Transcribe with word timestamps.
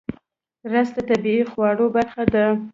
رس 0.71 0.89
د 0.95 0.99
طبیعي 1.09 1.43
خواړو 1.51 1.85
برخه 1.95 2.23
ده 2.33 2.45